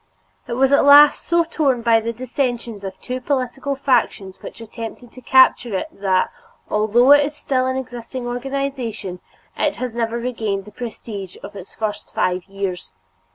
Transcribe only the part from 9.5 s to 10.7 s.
it has never regained